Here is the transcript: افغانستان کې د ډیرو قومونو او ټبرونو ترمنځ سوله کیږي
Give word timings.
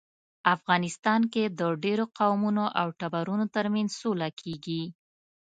افغانستان 0.55 1.21
کې 1.33 1.43
د 1.59 1.61
ډیرو 1.83 2.05
قومونو 2.19 2.63
او 2.79 2.87
ټبرونو 2.99 3.45
ترمنځ 3.55 3.89
سوله 4.01 4.29
کیږي 4.41 4.81